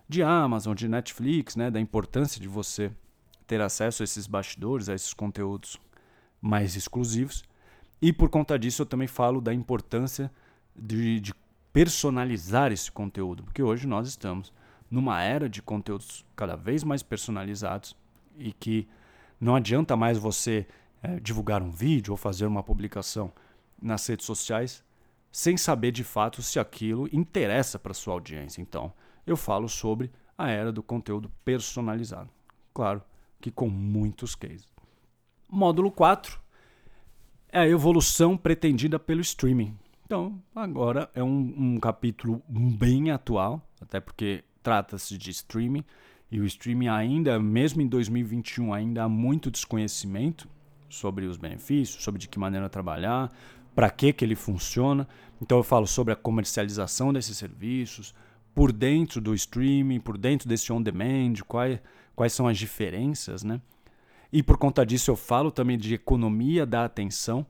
de 0.09 0.23
Amazon, 0.23 0.75
de 0.75 0.89
Netflix, 0.89 1.55
né, 1.55 1.71
da 1.71 1.79
importância 1.79 2.41
de 2.41 2.49
você 2.49 2.91
ter 3.47 3.61
acesso 3.61 4.03
a 4.03 4.05
esses 4.05 4.27
bastidores, 4.27 4.89
a 4.89 4.95
esses 4.95 5.13
conteúdos 5.13 5.79
mais 6.41 6.75
exclusivos. 6.75 7.45
E 8.01 8.15
por 8.15 8.31
conta 8.31 8.59
disso 8.59 8.81
eu 8.81 8.87
também 8.87 9.09
falo 9.09 9.43
da 9.43 9.53
importância 9.53 10.33
de, 10.75 11.21
de 11.21 11.35
personalizar 11.75 12.71
esse 12.71 12.91
conteúdo, 12.91 13.43
porque 13.43 13.61
hoje 13.61 13.85
nós 13.85 14.07
estamos 14.07 14.53
numa 14.89 15.21
era 15.21 15.49
de 15.49 15.61
conteúdos 15.61 16.25
cada 16.37 16.55
vez 16.55 16.85
mais 16.85 17.03
personalizados 17.03 17.97
e 18.39 18.53
que 18.53 18.89
não 19.41 19.57
adianta 19.57 19.97
mais 19.97 20.17
você 20.17 20.69
é, 21.03 21.19
divulgar 21.19 21.65
um 21.65 21.73
vídeo 21.73 22.13
ou 22.13 22.17
fazer 22.17 22.47
uma 22.47 22.63
publicação 22.63 23.33
nas 23.83 24.07
redes 24.07 24.25
sociais 24.25 24.85
sem 25.33 25.57
saber 25.57 25.91
de 25.91 26.05
fato 26.05 26.43
se 26.43 26.61
aquilo 26.61 27.09
interessa 27.13 27.77
para 27.77 27.93
sua 27.93 28.15
audiência. 28.15 28.63
Então, 28.63 28.93
eu 29.27 29.37
falo 29.37 29.69
sobre 29.69 30.13
a 30.39 30.49
era 30.49 30.71
do 30.71 30.81
conteúdo 30.81 31.29
personalizado. 31.45 32.31
Claro 32.73 33.03
que 33.41 33.51
com 33.51 33.69
muitos 33.69 34.37
cases. 34.37 34.69
Módulo 35.49 35.91
4 35.91 36.41
é 37.49 37.59
a 37.59 37.69
evolução 37.69 38.37
pretendida 38.37 38.97
pelo 38.97 39.21
streaming. 39.21 39.77
Então, 40.07 40.39
agora 40.55 41.11
é 41.15 41.23
um, 41.23 41.55
um 41.57 41.81
capítulo 41.81 42.43
bem 42.49 43.11
atual, 43.11 43.67
até 43.81 44.01
porque 44.01 44.45
trata-se 44.63 45.17
de 45.17 45.31
streaming, 45.31 45.85
e 46.31 46.41
o 46.41 46.45
streaming 46.45 46.89
ainda, 46.89 47.39
mesmo 47.39 47.81
em 47.81 47.87
2021, 47.87 48.75
ainda 48.75 49.05
há 49.05 49.09
muito 49.09 49.51
desconhecimento 49.51 50.49
sobre 50.89 51.27
os 51.27 51.37
benefícios, 51.37 52.03
sobre 52.03 52.21
de 52.21 52.29
que 52.29 52.39
maneira 52.39 52.69
trabalhar, 52.69 53.33
para 53.75 53.91
que, 53.91 54.13
que 54.13 54.25
ele 54.25 54.37
funciona. 54.37 55.09
Então 55.41 55.59
eu 55.59 55.65
falo 55.65 55.87
sobre 55.87 56.13
a 56.13 56.17
comercialização 56.17 57.13
desses 57.13 57.37
serviços, 57.37 58.15
por 58.55 58.73
dentro 58.73 59.21
do 59.21 59.35
streaming, 59.35 60.01
por 60.01 60.17
dentro 60.17 60.49
desse 60.49 60.73
on-demand, 60.73 61.35
quais, 61.49 61.81
quais 62.15 62.33
são 62.33 62.47
as 62.47 62.57
diferenças, 62.59 63.43
né? 63.43 63.61
E 64.33 64.43
por 64.43 64.59
conta 64.59 64.85
disso 64.85 65.11
eu 65.11 65.17
falo 65.17 65.51
também 65.51 65.79
de 65.79 65.95
economia 65.95 66.65
da 66.67 66.85
atenção, 66.85 67.47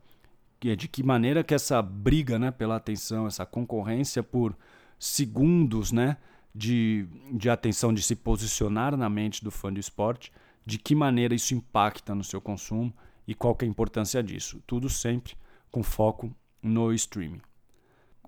de 0.60 0.88
que 0.88 1.02
maneira 1.02 1.44
que 1.44 1.54
essa 1.54 1.82
briga 1.82 2.38
né, 2.38 2.50
pela 2.50 2.76
atenção, 2.76 3.26
essa 3.26 3.44
concorrência 3.44 4.22
por 4.22 4.56
segundos 4.98 5.92
né, 5.92 6.16
de, 6.54 7.06
de 7.32 7.50
atenção, 7.50 7.92
de 7.92 8.02
se 8.02 8.16
posicionar 8.16 8.96
na 8.96 9.10
mente 9.10 9.44
do 9.44 9.50
fã 9.50 9.72
de 9.72 9.80
esporte, 9.80 10.32
de 10.64 10.78
que 10.78 10.94
maneira 10.94 11.34
isso 11.34 11.54
impacta 11.54 12.14
no 12.14 12.24
seu 12.24 12.40
consumo 12.40 12.92
e 13.26 13.34
qual 13.34 13.54
que 13.54 13.64
é 13.64 13.68
a 13.68 13.70
importância 13.70 14.22
disso. 14.22 14.62
Tudo 14.66 14.88
sempre 14.88 15.34
com 15.70 15.82
foco 15.82 16.34
no 16.62 16.92
streaming. 16.92 17.40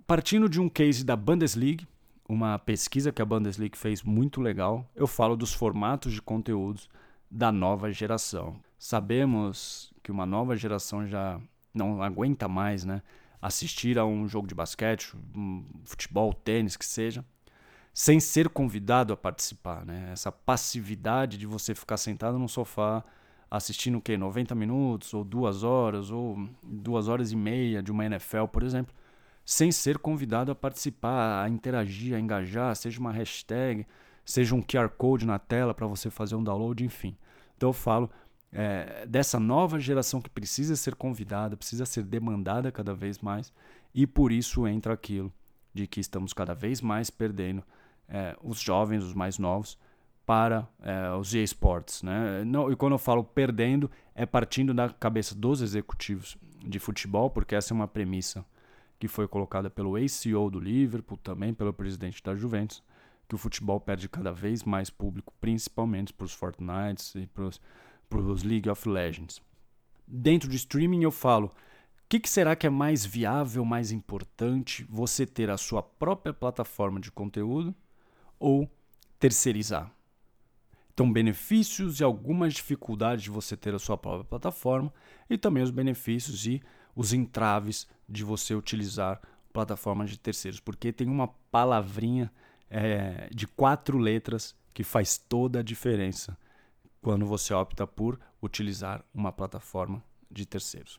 Partindo 0.06 0.48
de 0.48 0.60
um 0.60 0.68
case 0.68 1.04
da 1.04 1.16
Bundesliga, 1.16 1.86
uma 2.28 2.58
pesquisa 2.58 3.12
que 3.12 3.22
a 3.22 3.24
Bundesliga 3.24 3.76
fez 3.76 4.02
muito 4.02 4.40
legal, 4.40 4.88
eu 4.94 5.06
falo 5.06 5.36
dos 5.36 5.52
formatos 5.52 6.12
de 6.12 6.20
conteúdos 6.20 6.88
da 7.30 7.50
nova 7.50 7.90
geração. 7.90 8.56
Sabemos 8.78 9.92
que 10.02 10.12
uma 10.12 10.26
nova 10.26 10.56
geração 10.56 11.06
já 11.06 11.40
não 11.76 12.02
aguenta 12.02 12.48
mais, 12.48 12.84
né? 12.84 13.02
Assistir 13.40 13.98
a 13.98 14.04
um 14.04 14.26
jogo 14.26 14.46
de 14.46 14.54
basquete, 14.54 15.14
um 15.34 15.64
futebol, 15.84 16.32
tênis, 16.32 16.76
que 16.76 16.84
seja, 16.84 17.24
sem 17.92 18.20
ser 18.20 18.48
convidado 18.48 19.12
a 19.12 19.16
participar, 19.16 19.84
né? 19.84 20.10
Essa 20.12 20.32
passividade 20.32 21.38
de 21.38 21.46
você 21.46 21.74
ficar 21.74 21.96
sentado 21.96 22.38
no 22.38 22.48
sofá 22.48 23.04
assistindo 23.50 23.98
o 23.98 24.02
quê? 24.02 24.16
90 24.16 24.54
minutos, 24.54 25.14
ou 25.14 25.24
duas 25.24 25.62
horas, 25.62 26.10
ou 26.10 26.48
duas 26.62 27.08
horas 27.08 27.32
e 27.32 27.36
meia 27.36 27.82
de 27.82 27.92
uma 27.92 28.04
NFL, 28.04 28.46
por 28.46 28.62
exemplo, 28.62 28.94
sem 29.44 29.70
ser 29.70 29.98
convidado 29.98 30.50
a 30.50 30.54
participar, 30.54 31.44
a 31.44 31.48
interagir, 31.48 32.14
a 32.14 32.20
engajar, 32.20 32.74
seja 32.74 32.98
uma 32.98 33.12
hashtag, 33.12 33.86
seja 34.24 34.54
um 34.54 34.62
QR 34.62 34.88
Code 34.88 35.24
na 35.24 35.38
tela 35.38 35.72
para 35.72 35.86
você 35.86 36.10
fazer 36.10 36.34
um 36.34 36.42
download, 36.42 36.84
enfim. 36.84 37.16
Então 37.56 37.68
eu 37.68 37.72
falo 37.72 38.10
é, 38.52 39.04
dessa 39.06 39.38
nova 39.38 39.78
geração 39.78 40.20
que 40.20 40.30
precisa 40.30 40.76
ser 40.76 40.94
convidada, 40.94 41.56
precisa 41.56 41.84
ser 41.84 42.04
demandada 42.04 42.72
cada 42.72 42.94
vez 42.94 43.18
mais, 43.18 43.52
e 43.94 44.06
por 44.06 44.32
isso 44.32 44.66
entra 44.66 44.94
aquilo 44.94 45.32
de 45.72 45.86
que 45.86 46.00
estamos 46.00 46.32
cada 46.32 46.54
vez 46.54 46.80
mais 46.80 47.10
perdendo 47.10 47.62
é, 48.08 48.36
os 48.42 48.60
jovens, 48.60 49.04
os 49.04 49.14
mais 49.14 49.38
novos, 49.38 49.78
para 50.24 50.68
é, 50.82 51.10
os 51.12 51.32
esportes. 51.34 52.02
Né? 52.02 52.44
Não, 52.44 52.70
e 52.70 52.76
quando 52.76 52.92
eu 52.92 52.98
falo 52.98 53.22
perdendo, 53.22 53.90
é 54.14 54.26
partindo 54.26 54.74
da 54.74 54.88
cabeça 54.88 55.34
dos 55.34 55.60
executivos 55.60 56.36
de 56.66 56.78
futebol, 56.78 57.30
porque 57.30 57.54
essa 57.54 57.72
é 57.72 57.74
uma 57.74 57.86
premissa 57.86 58.44
que 58.98 59.06
foi 59.06 59.28
colocada 59.28 59.70
pelo 59.70 59.96
ex-CEO 59.96 60.50
do 60.50 60.58
Liverpool, 60.58 61.18
também 61.18 61.54
pelo 61.54 61.72
presidente 61.72 62.22
da 62.22 62.34
Juventus, 62.34 62.82
que 63.28 63.34
o 63.34 63.38
futebol 63.38 63.78
perde 63.78 64.08
cada 64.08 64.32
vez 64.32 64.64
mais 64.64 64.90
público, 64.90 65.32
principalmente 65.40 66.12
para 66.12 66.24
os 66.24 66.32
Fortnite 66.32 67.18
e 67.18 67.26
para 67.26 67.44
os 67.44 67.60
League 68.44 68.68
of 68.68 68.88
Legends. 68.88 69.40
Dentro 70.06 70.48
de 70.48 70.56
streaming 70.56 71.02
eu 71.02 71.10
falo, 71.10 71.48
o 71.48 71.52
que, 72.08 72.20
que 72.20 72.28
será 72.28 72.54
que 72.54 72.66
é 72.66 72.70
mais 72.70 73.04
viável, 73.04 73.64
mais 73.64 73.90
importante, 73.90 74.84
você 74.88 75.26
ter 75.26 75.50
a 75.50 75.56
sua 75.56 75.82
própria 75.82 76.32
plataforma 76.32 77.00
de 77.00 77.10
conteúdo 77.10 77.74
ou 78.38 78.70
terceirizar? 79.18 79.90
Então, 80.94 81.12
benefícios 81.12 82.00
e 82.00 82.04
algumas 82.04 82.54
dificuldades 82.54 83.24
de 83.24 83.30
você 83.30 83.56
ter 83.56 83.74
a 83.74 83.78
sua 83.78 83.98
própria 83.98 84.24
plataforma 84.24 84.92
e 85.28 85.36
também 85.36 85.62
os 85.62 85.70
benefícios 85.70 86.46
e 86.46 86.62
os 86.94 87.12
entraves 87.12 87.86
de 88.08 88.24
você 88.24 88.54
utilizar 88.54 89.20
plataformas 89.52 90.08
de 90.08 90.18
terceiros, 90.18 90.60
porque 90.60 90.92
tem 90.92 91.08
uma 91.08 91.28
palavrinha 91.50 92.32
é, 92.70 93.28
de 93.34 93.46
quatro 93.46 93.98
letras 93.98 94.54
que 94.72 94.84
faz 94.84 95.18
toda 95.18 95.60
a 95.60 95.62
diferença 95.62 96.38
quando 97.06 97.24
você 97.24 97.54
opta 97.54 97.86
por 97.86 98.18
utilizar 98.42 99.04
uma 99.14 99.30
plataforma 99.30 100.02
de 100.28 100.44
terceiros. 100.44 100.98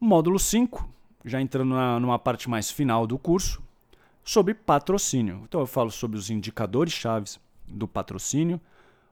Módulo 0.00 0.38
5, 0.38 0.88
já 1.22 1.38
entrando 1.38 1.74
na, 1.74 2.00
numa 2.00 2.18
parte 2.18 2.48
mais 2.48 2.70
final 2.70 3.06
do 3.06 3.18
curso, 3.18 3.62
sobre 4.24 4.54
patrocínio. 4.54 5.42
Então 5.44 5.60
eu 5.60 5.66
falo 5.66 5.90
sobre 5.90 6.16
os 6.16 6.30
indicadores 6.30 6.94
chaves 6.94 7.38
do 7.68 7.86
patrocínio, 7.86 8.58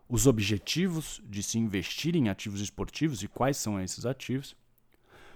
os 0.08 0.26
objetivos 0.26 1.20
de 1.26 1.42
se 1.42 1.58
investir 1.58 2.16
em 2.16 2.30
ativos 2.30 2.62
esportivos 2.62 3.22
e 3.22 3.28
quais 3.28 3.58
são 3.58 3.78
esses 3.78 4.06
ativos. 4.06 4.56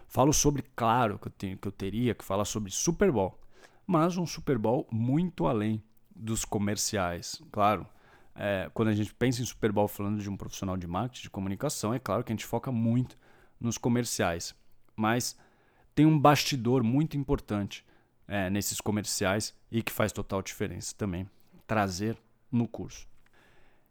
Falo 0.09 0.33
sobre, 0.33 0.63
claro, 0.75 1.19
que 1.19 1.29
eu, 1.29 1.33
tenho, 1.33 1.59
que 1.59 1.69
eu 1.69 1.73
teria 1.73 2.15
que 2.15 2.25
falar 2.25 2.47
sobre 2.47 2.71
Super 2.71 3.13
Bowl, 3.13 3.39
mas 3.87 4.17
um 4.17 4.25
Super 4.25 4.57
Bowl 4.57 4.89
muito 4.91 5.47
além 5.47 5.83
dos 6.17 6.43
comerciais. 6.43 7.43
Claro, 7.53 7.87
é, 8.35 8.71
quando 8.73 8.89
a 8.89 8.95
gente 8.95 9.15
pensa 9.15 9.43
em 9.43 9.45
Super 9.45 9.73
Bowl 9.73 9.89
falando 9.89 10.21
de 10.21 10.31
um 10.31 10.37
profissional 10.37 10.77
de 10.77 10.87
marketing, 10.87 11.23
de 11.23 11.31
comunicação, 11.31 11.93
é 11.93 11.99
claro 11.99 12.25
que 12.25 12.33
a 12.33 12.35
gente 12.35 12.47
foca 12.47 12.73
muito 12.73 13.17
nos 13.61 13.79
comerciais, 13.79 14.55
mas 14.97 15.37
tem 15.95 16.07
um 16.07 16.19
bastidor 16.19 16.83
muito 16.83 17.17
importante 17.17 17.85
é, 18.27 18.49
nesses 18.49 18.81
comerciais 18.81 19.55
e 19.71 19.83
que 19.83 19.93
faz 19.93 20.13
total 20.13 20.43
diferença 20.43 20.95
também 20.97 21.29
trazer 21.67 22.17
no 22.51 22.67
curso. 22.67 23.07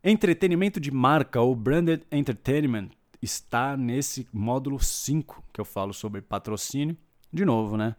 Entretenimento 0.03 0.79
de 0.79 0.91
marca 0.91 1.39
ou 1.39 1.55
branded 1.55 2.03
entertainment 2.11 2.89
está 3.21 3.77
nesse 3.77 4.27
módulo 4.33 4.79
5 4.79 5.43
que 5.53 5.61
eu 5.61 5.65
falo 5.65 5.93
sobre 5.93 6.21
patrocínio. 6.21 6.97
De 7.31 7.45
novo, 7.45 7.77
né? 7.77 7.95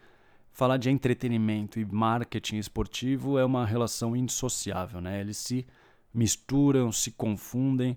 Falar 0.52 0.76
de 0.76 0.90
entretenimento 0.90 1.78
e 1.78 1.84
marketing 1.84 2.56
esportivo 2.56 3.38
é 3.38 3.44
uma 3.44 3.64
relação 3.64 4.16
indissociável, 4.16 5.00
né? 5.00 5.20
Eles 5.20 5.37
se 5.38 5.66
misturam, 6.12 6.92
se 6.92 7.11
confundem, 7.11 7.97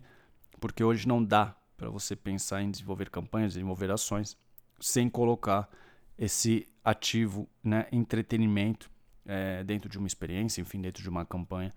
porque 0.60 0.84
hoje 0.84 1.08
não 1.08 1.24
dá 1.24 1.56
para 1.78 1.90
você 1.90 2.16
pensar 2.16 2.62
em 2.62 2.72
desenvolver 2.72 3.10
campanhas, 3.10 3.54
desenvolver 3.54 3.92
ações, 3.92 4.38
sem 4.80 5.10
colocar 5.10 5.70
esse 6.18 6.68
ativo, 6.84 7.48
né, 7.64 7.88
entretenimento 7.92 8.90
é, 9.26 9.64
dentro 9.64 9.90
de 9.90 9.98
uma 9.98 10.08
experiência, 10.08 10.62
enfim, 10.62 10.80
dentro 10.82 11.04
de 11.04 11.10
uma 11.10 11.26
campanha 11.26 11.74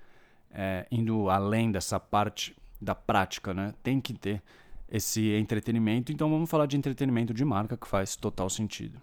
é, 0.50 0.87
indo 0.90 1.28
além 1.28 1.71
dessa 1.71 1.99
parte 1.99 2.57
da 2.80 2.95
prática, 2.95 3.52
né? 3.52 3.75
Tem 3.83 4.00
que 4.00 4.14
ter 4.14 4.42
esse 4.88 5.33
entretenimento. 5.33 6.12
Então 6.12 6.30
vamos 6.30 6.49
falar 6.49 6.66
de 6.66 6.76
entretenimento 6.76 7.35
de 7.35 7.45
marca 7.45 7.76
que 7.76 7.87
faz 7.87 8.16
total 8.16 8.49
sentido. 8.49 9.00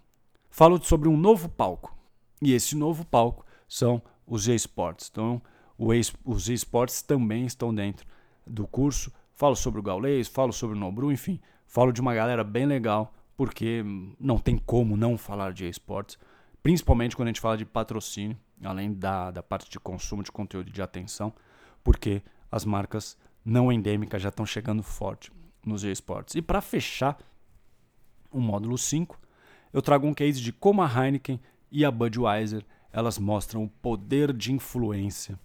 Falo 0.49 0.81
sobre 0.83 1.09
um 1.09 1.17
novo 1.17 1.49
palco. 1.49 1.95
E 2.41 2.53
esse 2.53 2.75
novo 2.75 3.05
palco 3.05 3.45
são 3.67 4.01
os 4.25 4.47
esportes. 4.47 5.09
Então, 5.11 5.41
os 5.77 6.49
esportes 6.49 7.01
também 7.01 7.45
estão 7.45 7.73
dentro 7.73 8.05
do 8.45 8.65
curso. 8.65 9.11
Falo 9.33 9.55
sobre 9.55 9.79
o 9.79 9.83
Gaulês, 9.83 10.27
falo 10.27 10.53
sobre 10.53 10.77
o 10.77 10.79
Nobru, 10.79 11.11
enfim, 11.11 11.39
falo 11.67 11.91
de 11.91 11.99
uma 11.99 12.13
galera 12.13 12.43
bem 12.43 12.65
legal, 12.65 13.13
porque 13.35 13.83
não 14.19 14.37
tem 14.37 14.57
como 14.57 14.95
não 14.95 15.17
falar 15.17 15.51
de 15.51 15.67
esportes, 15.67 16.17
principalmente 16.63 17.15
quando 17.15 17.27
a 17.27 17.31
gente 17.31 17.41
fala 17.41 17.57
de 17.57 17.65
patrocínio 17.65 18.37
além 18.63 18.93
da, 18.93 19.31
da 19.31 19.43
parte 19.43 19.69
de 19.69 19.79
consumo 19.79 20.23
de 20.23 20.31
conteúdo 20.31 20.69
e 20.69 20.71
de 20.71 20.81
atenção, 20.81 21.33
porque 21.83 22.21
as 22.51 22.63
marcas 22.63 23.17
não 23.43 23.71
endêmicas 23.71 24.21
já 24.21 24.29
estão 24.29 24.45
chegando 24.45 24.81
forte 24.81 25.31
nos 25.65 25.83
esportes. 25.83 26.35
E 26.35 26.41
para 26.41 26.61
fechar 26.61 27.17
o 28.31 28.39
módulo 28.39 28.77
5, 28.77 29.19
eu 29.73 29.81
trago 29.81 30.07
um 30.07 30.13
case 30.13 30.41
de 30.41 30.53
como 30.53 30.81
a 30.81 30.87
Heineken 30.87 31.39
e 31.71 31.83
a 31.83 31.91
Budweiser 31.91 32.65
elas 32.91 33.17
mostram 33.17 33.63
o 33.63 33.69
poder 33.69 34.31
de 34.31 34.53
influência 34.53 35.37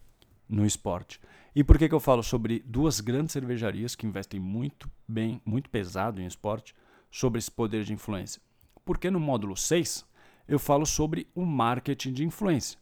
no 0.50 0.66
esporte. 0.66 1.20
E 1.54 1.62
por 1.62 1.78
que, 1.78 1.88
que 1.88 1.94
eu 1.94 2.00
falo 2.00 2.22
sobre 2.22 2.62
duas 2.66 3.00
grandes 3.00 3.32
cervejarias 3.32 3.94
que 3.94 4.06
investem 4.06 4.40
muito 4.40 4.90
bem, 5.06 5.40
muito 5.44 5.70
pesado 5.70 6.20
em 6.20 6.26
esporte, 6.26 6.74
sobre 7.10 7.38
esse 7.38 7.50
poder 7.50 7.84
de 7.84 7.92
influência? 7.92 8.42
Porque 8.84 9.10
no 9.10 9.20
módulo 9.20 9.56
6 9.56 10.04
eu 10.48 10.58
falo 10.58 10.84
sobre 10.84 11.28
o 11.34 11.44
marketing 11.44 12.12
de 12.12 12.24
influência. 12.24 12.78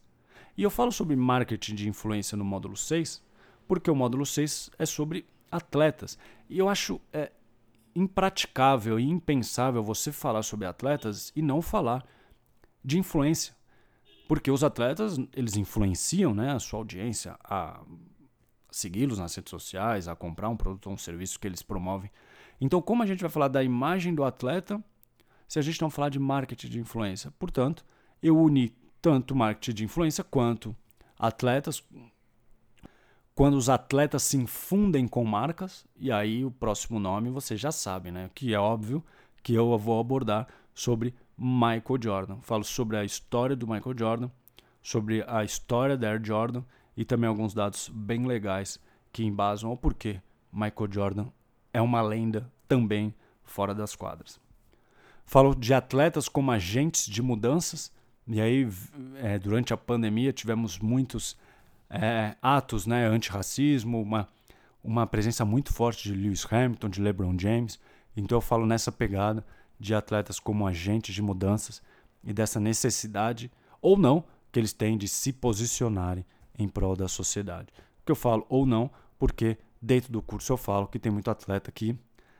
E 0.57 0.63
eu 0.63 0.69
falo 0.69 0.91
sobre 0.91 1.15
marketing 1.15 1.75
de 1.75 1.87
influência 1.87 2.35
no 2.35 2.43
módulo 2.43 2.75
6 2.75 3.23
porque 3.67 3.91
o 3.91 3.95
módulo 3.95 4.25
6 4.25 4.71
é 4.79 4.85
sobre 4.85 5.27
atletas. 5.51 6.17
E 6.49 6.57
eu 6.57 6.67
acho 6.67 6.99
é, 7.13 7.31
impraticável 7.95 8.99
e 8.99 9.07
impensável 9.07 9.83
você 9.83 10.11
falar 10.11 10.41
sobre 10.41 10.65
atletas 10.65 11.31
e 11.35 11.41
não 11.43 11.61
falar 11.61 12.03
de 12.83 12.97
influência. 12.97 13.53
Porque 14.29 14.51
os 14.51 14.63
atletas, 14.63 15.17
eles 15.35 15.57
influenciam 15.57 16.35
né, 16.35 16.51
a 16.51 16.59
sua 16.59 16.77
audiência 16.77 17.35
a 17.43 17.81
segui-los 18.69 19.17
nas 19.17 19.33
redes 19.33 19.49
sociais, 19.49 20.07
a 20.07 20.15
comprar 20.15 20.49
um 20.49 20.55
produto 20.55 20.85
ou 20.85 20.93
um 20.93 20.97
serviço 20.97 21.39
que 21.39 21.47
eles 21.47 21.63
promovem. 21.63 22.11
Então, 22.61 22.79
como 22.79 23.01
a 23.01 23.07
gente 23.07 23.21
vai 23.21 23.29
falar 23.31 23.47
da 23.47 23.63
imagem 23.63 24.13
do 24.13 24.23
atleta 24.23 24.79
se 25.47 25.57
a 25.57 25.63
gente 25.63 25.81
não 25.81 25.89
falar 25.89 26.09
de 26.09 26.19
marketing 26.19 26.69
de 26.69 26.79
influência? 26.79 27.31
Portanto, 27.39 27.83
eu 28.21 28.37
uni 28.37 28.71
tanto 29.01 29.35
marketing 29.35 29.73
de 29.73 29.85
influência 29.85 30.23
quanto 30.23 30.75
atletas. 31.17 31.83
Quando 33.33 33.55
os 33.55 33.67
atletas 33.67 34.21
se 34.21 34.37
infundem 34.37 35.07
com 35.07 35.25
marcas, 35.25 35.87
e 35.97 36.11
aí 36.11 36.45
o 36.45 36.51
próximo 36.51 36.99
nome 36.99 37.31
você 37.31 37.57
já 37.57 37.71
sabe, 37.71 38.11
né? 38.11 38.29
Que 38.35 38.53
é 38.53 38.59
óbvio 38.59 39.03
que 39.41 39.55
eu 39.55 39.75
vou 39.75 39.99
abordar 39.99 40.47
sobre 40.71 41.15
Michael 41.39 41.99
Jordan. 42.01 42.37
Falo 42.41 42.63
sobre 42.63 42.97
a 42.97 43.05
história 43.05 43.55
do 43.55 43.65
Michael 43.65 43.97
Jordan, 43.97 44.29
sobre 44.81 45.23
a 45.25 45.43
história 45.43 45.97
da 45.97 46.09
Air 46.09 46.21
Jordan 46.21 46.63
e 46.97 47.05
também 47.05 47.29
alguns 47.29 47.53
dados 47.53 47.89
bem 47.93 48.25
legais 48.25 48.79
que 49.13 49.23
embasam 49.23 49.71
o 49.71 49.77
porquê 49.77 50.21
Michael 50.51 50.91
Jordan 50.91 51.27
é 51.73 51.81
uma 51.81 52.01
lenda 52.01 52.51
também 52.67 53.13
fora 53.43 53.73
das 53.73 53.95
quadras. 53.95 54.39
Falo 55.25 55.55
de 55.55 55.73
atletas 55.73 56.27
como 56.27 56.51
agentes 56.51 57.05
de 57.05 57.21
mudanças, 57.21 57.91
e 58.27 58.41
aí 58.41 58.67
é, 59.15 59.39
durante 59.39 59.73
a 59.73 59.77
pandemia 59.77 60.33
tivemos 60.33 60.77
muitos 60.79 61.37
é, 61.89 62.35
atos 62.41 62.85
né, 62.85 63.05
antirracismo, 63.05 64.01
uma, 64.01 64.27
uma 64.83 65.07
presença 65.07 65.45
muito 65.45 65.71
forte 65.71 66.11
de 66.11 66.15
Lewis 66.15 66.45
Hamilton, 66.51 66.89
de 66.89 67.01
LeBron 67.01 67.37
James. 67.39 67.79
Então 68.15 68.37
eu 68.37 68.41
falo 68.41 68.65
nessa 68.65 68.91
pegada 68.91 69.45
de 69.79 69.95
atletas 69.95 70.39
como 70.39 70.67
agentes 70.67 71.15
de 71.15 71.21
mudanças 71.21 71.81
e 72.23 72.33
dessa 72.33 72.59
necessidade, 72.59 73.51
ou 73.81 73.97
não, 73.97 74.23
que 74.51 74.59
eles 74.59 74.73
têm 74.73 74.97
de 74.97 75.07
se 75.07 75.31
posicionarem 75.31 76.25
em 76.57 76.67
prol 76.67 76.95
da 76.95 77.07
sociedade. 77.07 77.67
Que 78.05 78.11
eu 78.11 78.15
falo 78.15 78.45
ou 78.49 78.65
não, 78.65 78.91
porque 79.17 79.57
dentro 79.81 80.11
do 80.11 80.21
curso 80.21 80.51
eu 80.51 80.57
falo 80.57 80.87
que 80.87 80.99
tem 80.99 81.11
muito 81.11 81.31
atleta 81.31 81.71
que 81.71 81.97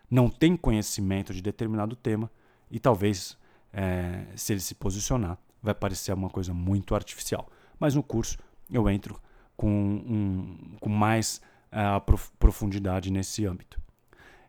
não 0.10 0.30
tem 0.30 0.58
conhecimento 0.58 1.34
de 1.34 1.42
determinado 1.42 1.96
tema 1.96 2.30
e 2.70 2.80
talvez, 2.80 3.38
é, 3.72 4.26
se 4.36 4.54
ele 4.54 4.60
se 4.60 4.76
posicionar, 4.76 5.38
vai 5.62 5.74
parecer 5.74 6.14
uma 6.14 6.30
coisa 6.30 6.54
muito 6.54 6.96
artificial. 6.96 7.50
Mas 7.80 7.96
no 7.96 8.04
curso 8.04 8.38
eu 8.70 8.90
entro 8.90 9.20
com, 9.56 9.70
um, 9.70 10.76
com 10.80 10.90
mais 10.90 11.42
uh, 11.72 12.00
prof 12.02 12.32
profundidade 12.40 13.12
nesse 13.12 13.46
âmbito. 13.46 13.80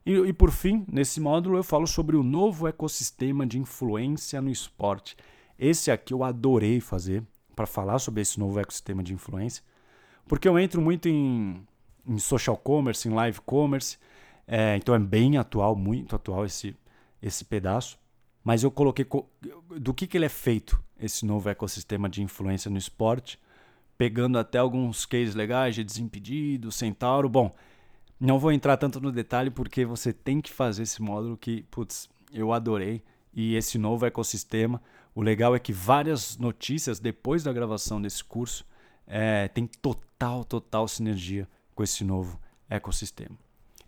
E, 0.04 0.12
e, 0.12 0.32
por 0.32 0.50
fim, 0.50 0.84
nesse 0.90 1.20
módulo 1.20 1.56
eu 1.56 1.62
falo 1.62 1.86
sobre 1.86 2.16
o 2.16 2.22
novo 2.22 2.66
ecossistema 2.66 3.46
de 3.46 3.58
influência 3.58 4.40
no 4.40 4.50
esporte. 4.50 5.16
Esse 5.58 5.90
aqui 5.90 6.14
eu 6.14 6.24
adorei 6.24 6.80
fazer, 6.80 7.22
para 7.54 7.66
falar 7.66 7.98
sobre 7.98 8.22
esse 8.22 8.40
novo 8.40 8.58
ecossistema 8.58 9.02
de 9.02 9.12
influência, 9.12 9.62
porque 10.26 10.48
eu 10.48 10.58
entro 10.58 10.80
muito 10.80 11.08
em, 11.08 11.66
em 12.06 12.18
social 12.18 12.56
commerce, 12.56 13.06
em 13.08 13.12
live 13.12 13.40
commerce, 13.42 13.98
é, 14.46 14.76
então 14.76 14.94
é 14.94 14.98
bem 14.98 15.36
atual, 15.36 15.76
muito 15.76 16.16
atual 16.16 16.44
esse, 16.46 16.74
esse 17.22 17.44
pedaço. 17.44 17.98
Mas 18.42 18.62
eu 18.62 18.70
coloquei 18.70 19.06
do 19.76 19.92
que, 19.92 20.06
que 20.06 20.16
ele 20.16 20.24
é 20.24 20.30
feito, 20.30 20.82
esse 20.98 21.26
novo 21.26 21.48
ecossistema 21.48 22.08
de 22.08 22.22
influência 22.22 22.70
no 22.70 22.78
esporte, 22.78 23.38
pegando 23.98 24.38
até 24.38 24.58
alguns 24.58 25.04
cases 25.04 25.34
legais 25.34 25.74
de 25.74 25.84
Desimpedido, 25.84 26.72
Centauro. 26.72 27.28
Bom, 27.28 27.54
não 28.20 28.38
vou 28.38 28.52
entrar 28.52 28.76
tanto 28.76 29.00
no 29.00 29.10
detalhe 29.10 29.50
porque 29.50 29.84
você 29.84 30.12
tem 30.12 30.40
que 30.40 30.52
fazer 30.52 30.82
esse 30.82 31.00
módulo 31.00 31.38
que, 31.38 31.62
putz, 31.70 32.08
eu 32.30 32.52
adorei. 32.52 33.02
E 33.32 33.54
esse 33.54 33.78
novo 33.78 34.04
ecossistema, 34.04 34.82
o 35.14 35.22
legal 35.22 35.54
é 35.54 35.58
que 35.58 35.72
várias 35.72 36.36
notícias 36.36 37.00
depois 37.00 37.42
da 37.42 37.52
gravação 37.52 38.02
desse 38.02 38.22
curso 38.22 38.66
é, 39.06 39.48
tem 39.48 39.66
total, 39.66 40.44
total 40.44 40.86
sinergia 40.86 41.48
com 41.74 41.82
esse 41.82 42.04
novo 42.04 42.38
ecossistema. 42.68 43.36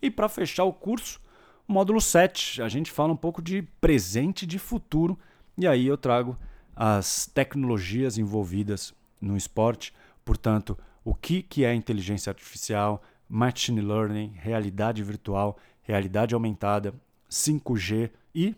E 0.01 0.09
para 0.09 0.27
fechar 0.27 0.63
o 0.63 0.73
curso, 0.73 1.21
módulo 1.67 2.01
7, 2.01 2.61
a 2.61 2.69
gente 2.69 2.91
fala 2.91 3.13
um 3.13 3.17
pouco 3.17 3.41
de 3.41 3.61
presente 3.79 4.43
e 4.43 4.47
de 4.47 4.57
futuro, 4.57 5.17
e 5.57 5.67
aí 5.67 5.85
eu 5.85 5.97
trago 5.97 6.37
as 6.75 7.25
tecnologias 7.27 8.17
envolvidas 8.17 8.93
no 9.21 9.37
esporte, 9.37 9.93
portanto, 10.25 10.77
o 11.05 11.13
que, 11.13 11.41
que 11.41 11.63
é 11.63 11.73
inteligência 11.73 12.31
artificial, 12.31 13.01
machine 13.33 13.81
learning, 13.81 14.31
realidade 14.35 15.01
virtual, 15.01 15.57
realidade 15.81 16.35
aumentada, 16.35 16.93
5G 17.27 18.11
e 18.33 18.55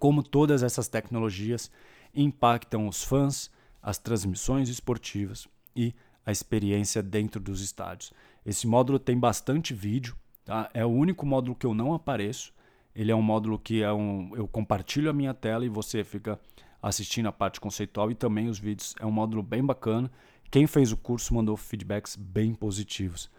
como 0.00 0.20
todas 0.20 0.64
essas 0.64 0.88
tecnologias 0.88 1.70
impactam 2.12 2.88
os 2.88 3.04
fãs, 3.04 3.48
as 3.80 3.96
transmissões 3.96 4.68
esportivas 4.68 5.46
e 5.76 5.94
a 6.26 6.32
experiência 6.32 7.00
dentro 7.00 7.40
dos 7.40 7.62
estádios. 7.62 8.12
Esse 8.44 8.66
módulo 8.66 8.98
tem 8.98 9.16
bastante 9.16 9.72
vídeo, 9.72 10.16
tá? 10.44 10.68
é 10.74 10.84
o 10.84 10.88
único 10.88 11.24
módulo 11.24 11.54
que 11.54 11.64
eu 11.64 11.72
não 11.72 11.94
apareço. 11.94 12.52
Ele 12.92 13.12
é 13.12 13.14
um 13.14 13.22
módulo 13.22 13.60
que 13.60 13.84
é 13.84 13.92
um, 13.92 14.34
eu 14.34 14.48
compartilho 14.48 15.08
a 15.08 15.12
minha 15.12 15.32
tela 15.32 15.64
e 15.64 15.68
você 15.68 16.02
fica 16.02 16.36
assistindo 16.82 17.26
a 17.26 17.32
parte 17.32 17.60
conceitual 17.60 18.10
e 18.10 18.16
também 18.16 18.48
os 18.48 18.58
vídeos. 18.58 18.96
É 18.98 19.06
um 19.06 19.12
módulo 19.12 19.40
bem 19.40 19.64
bacana. 19.64 20.10
Quem 20.50 20.66
fez 20.66 20.90
o 20.90 20.96
curso 20.96 21.32
mandou 21.32 21.56
feedbacks 21.56 22.16
bem 22.16 22.54
positivos 22.54 23.30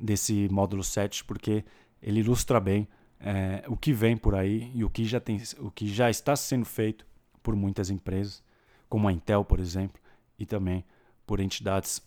desse 0.00 0.48
módulo 0.50 0.82
7, 0.84 1.24
porque 1.24 1.64
ele 2.02 2.20
ilustra 2.20 2.60
bem 2.60 2.88
é, 3.20 3.64
o 3.66 3.76
que 3.76 3.92
vem 3.92 4.16
por 4.16 4.34
aí 4.34 4.70
e 4.74 4.84
o 4.84 4.90
que, 4.90 5.04
já 5.04 5.20
tem, 5.20 5.40
o 5.58 5.70
que 5.70 5.86
já 5.88 6.08
está 6.08 6.36
sendo 6.36 6.64
feito 6.64 7.06
por 7.42 7.56
muitas 7.56 7.90
empresas, 7.90 8.42
como 8.88 9.08
a 9.08 9.12
Intel, 9.12 9.44
por 9.44 9.60
exemplo, 9.60 10.00
e 10.38 10.46
também 10.46 10.84
por 11.26 11.40
entidades 11.40 12.02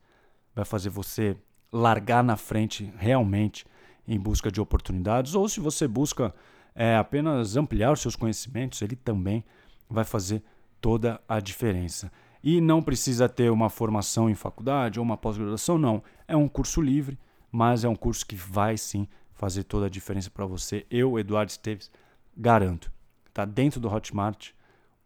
Vai 0.57 0.65
fazer 0.65 0.91
você 0.91 1.37
largar 1.73 2.25
na 2.25 2.37
frente 2.37 2.93
realmente 2.97 3.65
em 4.09 4.19
busca 4.19 4.51
de 4.51 4.61
oportunidades, 4.61 5.37
ou 5.37 5.49
se 5.49 5.61
você 5.61 5.87
busca 5.87 6.35
é, 6.79 6.97
apenas 6.97 7.57
ampliar 7.57 7.91
os 7.91 8.01
seus 8.01 8.15
conhecimentos, 8.15 8.81
ele 8.83 8.95
também 8.95 9.45
vai 9.91 10.05
fazer 10.05 10.45
toda 10.81 11.21
a 11.29 11.41
diferença. 11.41 12.13
E 12.41 12.61
não 12.61 12.81
precisa 12.81 13.29
ter 13.29 13.51
uma 13.51 13.69
formação 13.69 14.31
em 14.31 14.35
faculdade 14.37 15.01
ou 15.01 15.05
uma 15.05 15.17
pós-graduação, 15.17 15.77
não. 15.77 16.01
É 16.29 16.37
um 16.37 16.47
curso 16.47 16.81
livre, 16.81 17.19
mas 17.51 17.83
é 17.83 17.89
um 17.89 17.97
curso 17.97 18.25
que 18.25 18.37
vai 18.37 18.79
sim 18.79 19.09
fazer 19.33 19.65
toda 19.65 19.87
a 19.87 19.91
diferença 19.91 20.31
para 20.31 20.47
você. 20.47 20.87
Eu, 20.89 21.19
Eduardo 21.19 21.51
Esteves, 21.51 21.91
garanto. 22.37 22.93
Está 23.27 23.45
dentro 23.45 23.81
do 23.81 23.93
Hotmart, 23.93 24.51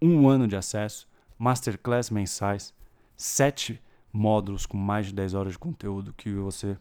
um 0.01 0.29
ano 0.29 0.47
de 0.47 0.57
acesso, 0.57 1.09
masterclass 1.39 2.11
mensais, 2.11 2.75
sete 3.17 3.81
módulos 4.13 4.67
com 4.67 4.77
mais 4.77 5.07
de 5.07 5.15
10 5.15 5.33
horas 5.33 5.53
de 5.55 5.59
conteúdo 5.59 6.13
que 6.13 6.31
você 6.35 6.77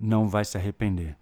não 0.00 0.26
vai 0.26 0.44
se 0.44 0.58
arrepender. 0.58 1.16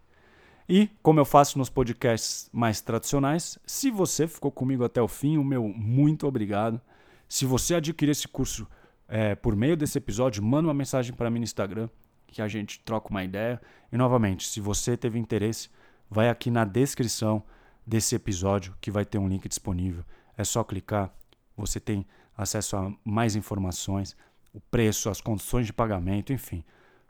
E, 0.68 0.88
como 1.03 1.20
eu 1.20 1.24
faço 1.24 1.59
nos 1.59 1.68
podcasts 1.68 2.48
mais 2.53 2.81
tradicionais, 2.81 3.59
se 3.66 3.90
você 3.90 4.27
ficou 4.27 4.50
comigo 4.50 4.83
até 4.85 5.00
o 5.00 5.09
fim, 5.09 5.37
o 5.37 5.44
meu 5.44 5.68
muito 5.68 6.27
obrigado. 6.27 6.81
Se 7.29 7.44
você 7.44 7.74
adquirir 7.74 8.12
esse 8.12 8.27
curso 8.27 8.66
é, 9.07 9.35
por 9.35 9.55
meio 9.55 9.77
desse 9.77 9.98
episódio, 9.98 10.42
manda 10.42 10.66
uma 10.66 10.74
mensagem 10.74 11.12
para 11.12 11.31
mim 11.31 11.40
no 11.40 11.44
Instagram, 11.44 11.88
que 12.27 12.40
a 12.40 12.48
gente 12.48 12.81
troca 12.81 13.11
uma 13.11 13.22
ideia. 13.22 13.61
E, 13.92 13.96
novamente, 13.96 14.48
se 14.48 14.59
você 14.59 14.96
teve 14.96 15.18
interesse, 15.18 15.68
vai 16.09 16.31
aqui 16.31 16.50
na 16.50 16.64
descrição 16.64 17.42
desse 17.87 18.14
episódio 18.14 18.74
que 18.81 18.90
vai 18.90 19.05
ter 19.05 19.18
um 19.18 19.29
link 19.29 19.46
disponível. 19.46 20.03
É 20.37 20.44
só 20.44 20.64
clicar, 20.64 21.12
você 21.55 21.79
tem 21.79 22.07
acesso 22.37 22.77
a 22.77 22.92
mais 23.05 23.37
informações, 23.37 24.16
o 24.53 24.61
preço, 24.61 25.11
as 25.11 25.20
condições 25.20 25.66
de 25.66 25.72
pagamento, 25.72 26.33
enfim, 26.33 26.64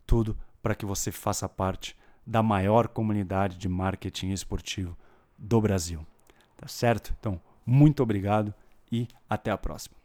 tudo 0.05 0.37
para 0.61 0.75
que 0.75 0.85
você 0.85 1.13
faça 1.13 1.49
parte 1.49 1.97
da 2.27 2.43
maior 2.43 2.89
comunidade 2.89 3.59
de 3.59 3.69
marketing 3.69 4.31
esportivo 4.31 4.97
do 5.39 5.61
Brasil. 5.61 6.07
Tá 6.57 6.69
certo? 6.69 7.15
Então, 7.19 7.41
muito 7.67 8.03
obrigado 8.03 8.55
e 8.91 9.09
até 9.29 9.51
a 9.51 9.59
próxima. 9.59 10.04